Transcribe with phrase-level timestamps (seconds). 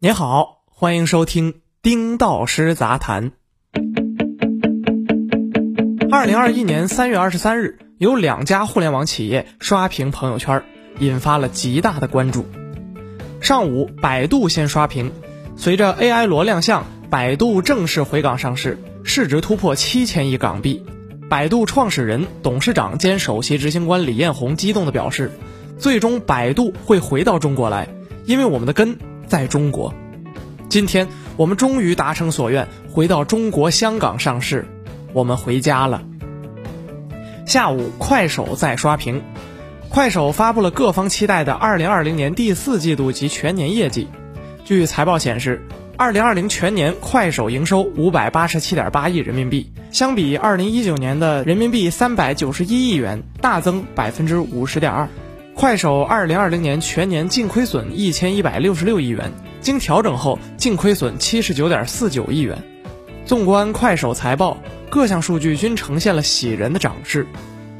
[0.00, 1.52] 您好，欢迎收听
[1.82, 3.32] 《丁道师杂谈》。
[6.08, 10.62] 二零二一年三月二十三日，有两家互联网企业刷屏朋友圈，
[11.00, 12.46] 引发了极大的关注。
[13.40, 15.10] 上午，百度先刷屏，
[15.56, 20.86] 随着 AI 罗亮相，百度正式回港上市，市值突破七千亿港币。
[21.28, 25.32] 百度创始人、董事长兼首席执行官李彦宏激动地表示
[25.76, 27.88] ：“最终，百度会回到中国来，
[28.26, 28.96] 因为我们的根
[29.28, 29.94] 在中国。
[30.68, 31.06] 今天，
[31.36, 34.66] 我们终于达成所愿，回到中国香港上市，
[35.12, 36.02] 我们回家了。”
[37.46, 39.22] 下午，快手在刷屏，
[39.88, 44.08] 快手发布了各方期待的2020年第四季度及全年业绩。
[44.66, 45.62] 据财报显示
[45.96, 49.72] ，2020全年快手营收587.8亿人民币。
[49.90, 55.08] 相比二零一九年的人民币三百九十一亿元，大增百分之五十点二。
[55.58, 62.56] 快手二零二零年全年净亏损一千一百六十六亿元，经调整后净亏损七十九点四九亿元。
[63.24, 64.56] 纵观快手财报，
[64.88, 67.26] 各项数据均呈现了喜人的涨势。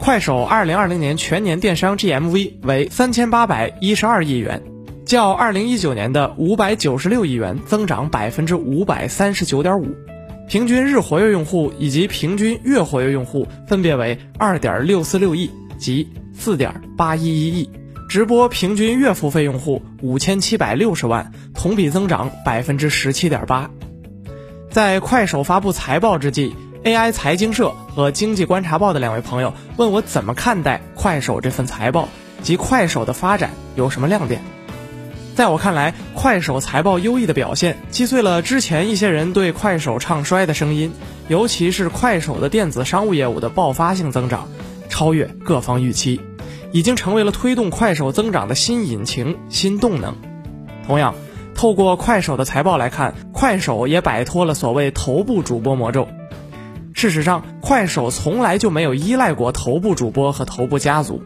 [0.00, 4.60] 快手二零二零年全年电商 GMV 为三千八百一十二亿元，
[5.06, 9.86] 较二零一九年的五百九十六亿元增长百分之五百三十九点五。
[10.48, 16.08] 平均日活跃用户以及平均月活跃用户分别为二点六四六亿及
[16.40, 17.70] 四点八一一亿，
[18.08, 23.70] 直播平均月付费用户五千七百六十万，同比增长百分之十七点八。
[24.70, 32.08] 在快手发布财报之际，AI 财经社和经济观察报的两位朋友问我怎么看待快手这份财报
[32.42, 34.40] 及快手的发展有什么亮点。
[35.34, 40.90] 在我看来，快手财报优异的表现击碎了之前一些人对快手唱衰的声音，
[41.28, 44.48] 尤其是快手的电子商务业务的爆发性增长，
[44.88, 46.20] 超越各方预期，
[46.72, 50.14] 已经成为了推动快手增长的新引擎、新动能。
[50.86, 51.14] 同样，
[51.54, 56.08] 透过快手的财报来看，快手也摆脱了所谓头部主播魔咒。
[56.92, 61.22] 事实上，快手从来就没有依赖过头部主播和头部家族。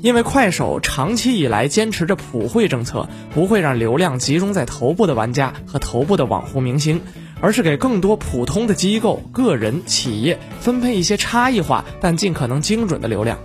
[0.00, 7.00] 因为快手长期以来坚持着普惠政策，不会让流量集中在头部的玩家和头部的网红明星，
[7.40, 13.38] 而是给更多普通的机构、个人、企业分配一些差异化但尽可能精准的流量。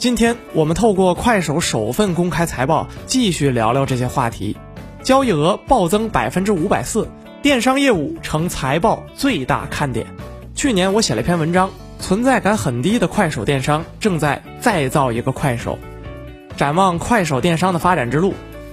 [0.00, 4.56] 今天我们透过快手首份公开财报，继续聊聊这些话题。
[5.02, 7.06] 交易额暴增百分之五百四，
[7.42, 10.06] 电商业务成财报最大看点。
[10.54, 11.68] 去年我写了一篇文章，
[11.98, 15.78] 存在感很低的快手电商正在再造一个快手。
[16.56, 18.32] 展望快手电商的发展之路，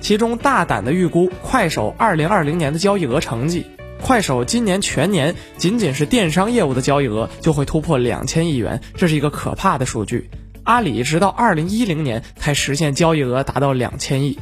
[0.00, 3.66] 其中大胆的预估快手二零二零年的交易额成绩。
[4.00, 10.30] 快手今年全年仅仅是电商业务的交易额就会突破两千亿元，这是一个可怕的数据。
[10.68, 14.38] 阿里直到二零一零年才实现交易额达到两千亿，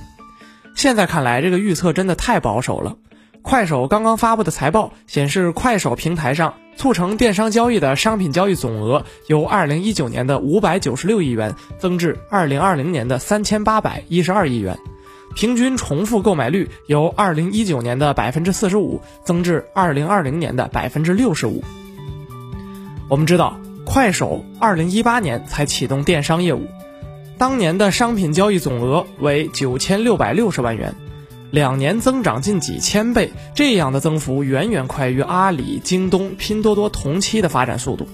[0.74, 2.96] 现在看来这个预测真的太保守了。
[3.42, 6.54] 快手刚刚发布的财报显示，快手平台上。
[6.74, 14.76] 促成电商交易的商品交易总额由二零一九年的五百九十六亿元增至二零二零年的三千八百一十二亿元，
[15.34, 21.62] 平均重复购买率由二零一九年的百分之四十五增至二零二零年的百分之六十五。
[23.08, 26.66] 我们知道，快手二零一八年才启动电商业务，
[27.38, 30.94] 当年的商品交易总额为九千六百六十万元。
[31.52, 38.08] 两年增长近几千倍，这样的增幅远远快于阿里、京东、拼多多同期的发展速度。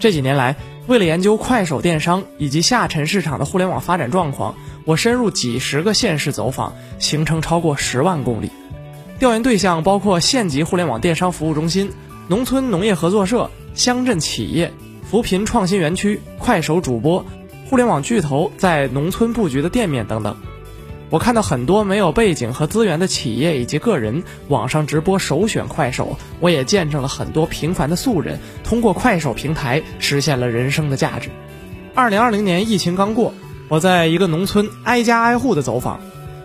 [0.00, 4.54] 这几年来，为了研究快手电商以及下沉市场的互联网发展状况，
[4.86, 8.50] 我深入几十个县市走访，行程超过十万公里。
[9.18, 11.92] 调研对象包括县级互联网电商服务中心、
[12.26, 14.72] 农村农业合作社、乡镇企业、
[15.02, 17.24] 扶贫创新园区、快手主播、
[17.68, 20.36] 互联网巨头在农村布局的店面等等。
[21.08, 31.30] 我看到很多没有背景和资源的企业以及个人网上直播首选快手，我也见证了很多平凡的素人通过快手平台实现了人生的价值。
[31.94, 33.34] 二零二零年疫情刚过，
[33.68, 36.00] 我在一个农村挨家挨户的走访，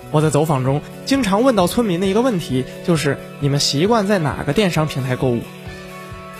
[0.09, 5.41] 我在走访中经常问到村民的一个问题就是：你们习惯在哪个电商平台购物？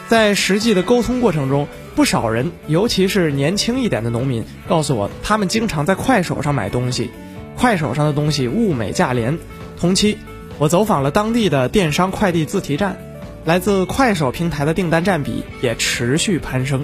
[0.08, 7.10] 在实际的沟通过程中，不少人，尤其是年轻一点的农民，告诉我他们经常在快手上买东西。
[7.58, 9.38] 快手上的东西物美价廉。
[9.80, 10.18] 同期，
[10.58, 12.98] 我走访了当地的电商快递自提站，
[13.46, 16.84] 来自快手平台的订单占比也持续攀升。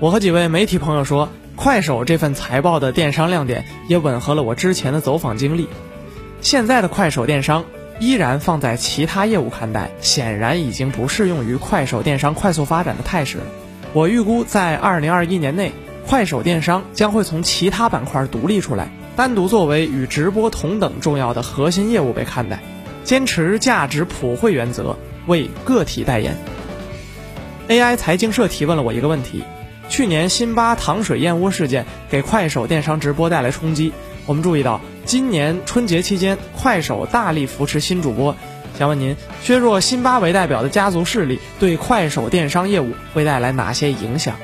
[0.00, 5.66] 我和几位媒体朋友说，快手这份财报的电商亮点也吻合了我之前的走访经历。
[6.40, 7.64] 现在的快手电商
[8.02, 13.44] 依然放在其他业务看待，显然已经不适用于快手电商快速发展的态势了。
[13.92, 15.70] 我预估在二零二一年内，
[16.08, 18.88] 快手电商将会从其他板块独立出来。
[19.14, 22.58] 单独作为与直播同等重要的核心业务被看待，
[23.04, 24.96] 坚持价值普惠原则，
[25.28, 26.36] 为个体代言。
[27.68, 29.44] AI 财经社提问了我一个问题：
[29.88, 33.92] 去年辛巴糖水燕窝事件给快手电商直播带来冲击，
[34.26, 38.36] 我们注意到今年春节期间快手大力扶持新主播，
[38.78, 44.36] 想问您，削弱辛巴为代表的家族势力对快手电商业务会带来哪些影响？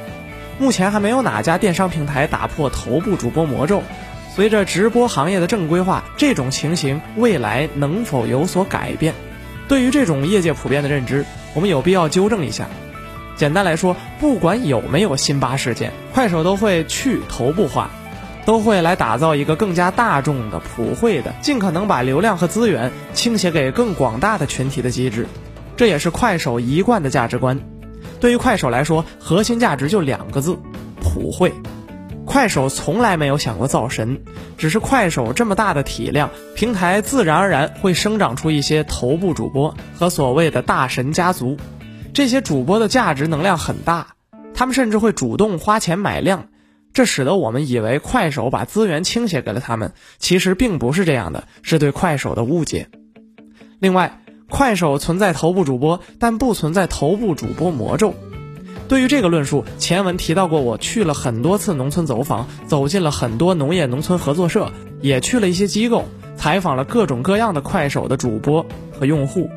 [0.58, 3.82] 目前还没有哪家电商平台打破头部主播魔咒。
[4.34, 9.14] 随着直播行业的正规化，这种情形未来能否有所改变？
[9.68, 12.68] 对于这种业界普遍的认知，我们有必要纠正一下。
[13.36, 17.90] 简单来说，不管有没有辛巴事件，快手都会去头部化，
[18.48, 25.26] 都会来打造一个更加大众的、普惠的，尽可能把流量和资源倾斜给更广大的群体的机制。
[25.76, 27.60] 这也是快手一贯的价值观。
[28.20, 30.56] 对于快手来说，核心价值就两个字：
[31.02, 31.52] 普惠。
[32.24, 34.22] 快手从来没有想过造神，
[34.56, 41.58] 只是快手这么大的体量，平台自然而然会生长出一些头部主播和所谓的大神家族。
[42.14, 44.14] 这些主播的价值能量很大，
[44.54, 46.46] 他们甚至会主动花钱买量，
[46.98, 52.88] 这使得我们以为快手把资源倾斜给了他们，其实并不是这样的，是对快手的误解。
[53.78, 58.14] 另外，快手存在头部主播，但不存在头部主播魔咒。
[58.88, 66.04] 对于这个论述，前文提到过，我去了很多次农村走访，走进了很多农业农村合作社，也去了一些机构，
[66.34, 69.48] 采访了各种各样的快手的主播和用户。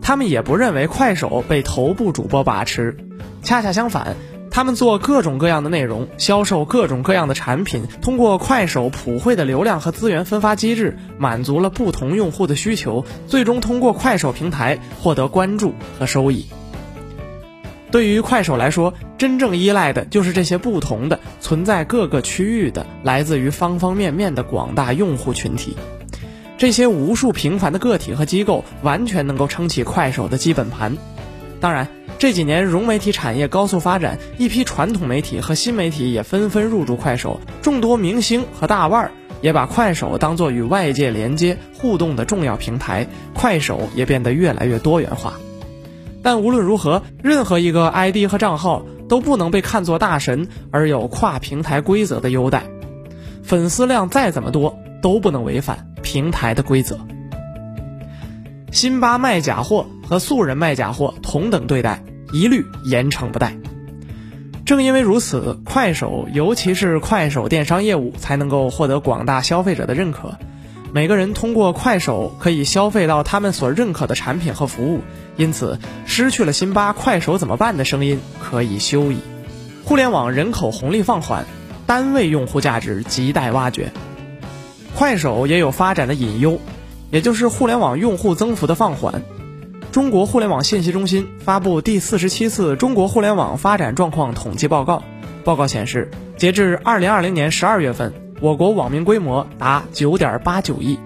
[0.00, 2.96] 他们也不认为快手被头部主播把持，
[3.42, 4.16] 恰恰相反，
[4.56, 16.46] 他们做各种各样的内容，销售各种各样的产品，通过快手普惠的流量和资源分发机制，满足了不同用户的需求，最终通过快手平台获得关注和收益。
[17.90, 25.76] 对于快手来说，真正依赖的就是这些不同的、存在各个区域的、来自于方方面面的广大用户群体。
[26.56, 30.96] 这些无数平凡的个体和机构，完全能够撑起快手的基本盘。
[31.60, 31.88] 当然，
[32.18, 39.10] 这几年融媒体产业高速发展，一批传统媒体和新媒体也纷纷入驻快手，众多明星和大腕儿
[39.40, 45.34] 也把快手当作与外界连接互动的重要平台，快手也变得越来越多元化。
[46.22, 52.64] 但无论如何，任何一个 ID 和账号都不能被看作大神而有跨平台规则的优待，
[53.42, 55.86] 粉丝量再怎么多都不能违反。
[56.02, 56.98] 平台的规则，
[58.70, 63.56] 辛巴卖假货和素人卖假货同等对待，一律严惩不贷。
[64.64, 70.36] 正因为如此，快手尤其是快手电商业务才能够获得广大消费者的认可。
[70.92, 75.02] 每个人通过快手可以消费到他们所认可的产品和服务，
[75.36, 79.18] 因此失去了辛巴快手怎么办的声音可以休矣。
[79.84, 81.44] 互联网人口红利放缓，
[81.86, 83.92] 单位用户价值亟待挖掘。
[84.94, 86.58] 快手也有发展的隐忧，
[87.10, 89.22] 也就是互联网用户增幅的放缓。
[89.96, 95.02] 中国互联网信息中心发布第四十七次中国互联网发展状况统计报告，
[95.42, 98.12] 报告显示，截至二零二零年十二月份，
[98.42, 100.98] 我国网民规模达九点八九亿，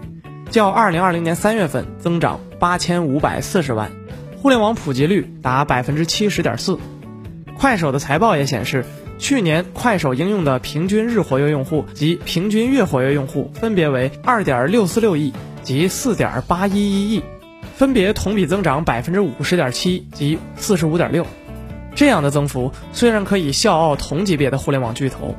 [0.50, 3.92] 较二零二零年三月份增长八千五百四十万，
[4.42, 6.76] 互联网普及率达百分之七十点四。
[7.56, 8.84] 快手的财报也显示。
[9.20, 15.32] 去年快手应用的平均日活跃用户及平均月活跃用户分别为二点六四六亿
[15.62, 17.22] 及四点八一一亿，
[17.80, 21.26] 分别同比增长百分之五十点七及四十五点六。
[21.94, 25.34] 这样的增幅虽然可以笑傲同级别的互联网巨头，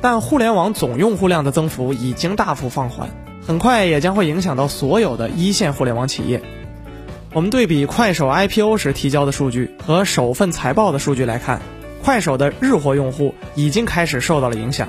[0.00, 3.10] 但互联网总用户量的增幅已经大幅放缓，
[3.46, 6.40] 很快也将会影响到所有的一线互联网企业。
[7.34, 11.60] 我们对比快手 IPO 时提交的数据和首份财报的数据来看。
[12.02, 14.88] 快手的日活用户已经开始受到了影响。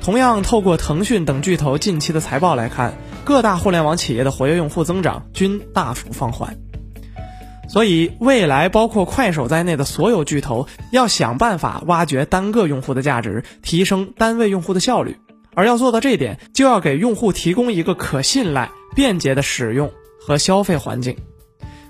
[0.00, 2.94] 同样，透过腾讯等巨头近期的财报来看，
[3.24, 6.56] 各大互联网企业的活跃用户增长均大幅放缓。
[7.68, 15.16] 所以，未来包括快手在内的所有巨头要想办法挖掘单个用户的价值，提升单位用户的效率。
[15.54, 21.16] 而要做到这点，就要给用户提供一个可信赖、便捷的使用和消费环境。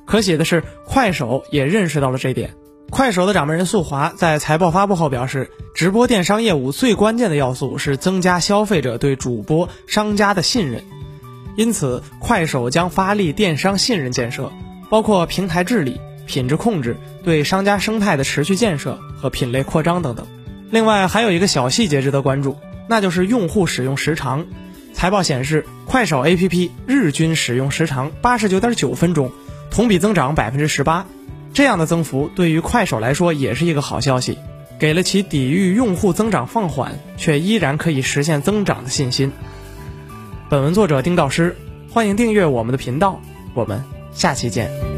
[0.05, 2.55] 可喜的是，快手也认识到了这点。
[2.91, 10.85] 快手的掌门人宿华在财报发布后表示，直播电商业务最关键的要素是增加消费者对主播商家的信任，
[11.57, 14.51] 因此快手将发力电商信任建设，
[14.89, 20.27] 包括平台治理、品质控制、对商家生态的持续建设和品类扩张等等。
[20.71, 22.57] 另外还有一个小细节值得关注，
[22.89, 24.47] 那就是用户使用时长。
[24.95, 29.31] 财报显示，快手 APP 日均使用时长八十九点九分钟，
[29.71, 31.07] 同比增长百分之十八。
[31.53, 34.39] 这样的增幅对于快手来说也是一个好消息，
[34.79, 39.33] 给了其抵御用户增长放缓却依然可以实现增长的信心。
[40.53, 41.57] 本文作者丁道师，
[41.91, 43.19] 欢迎订阅我们的频道，
[43.55, 43.83] 我们
[44.13, 44.92] 下期见。